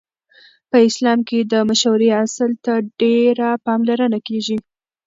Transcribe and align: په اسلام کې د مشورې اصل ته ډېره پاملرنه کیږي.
په 0.69 0.77
اسلام 0.87 1.19
کې 1.29 1.39
د 1.51 1.53
مشورې 1.69 2.09
اصل 2.23 2.51
ته 2.65 2.73
ډېره 2.99 3.49
پاملرنه 3.65 4.19
کیږي. 4.27 4.57